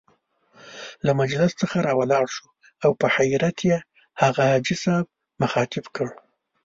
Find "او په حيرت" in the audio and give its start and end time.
2.83-3.57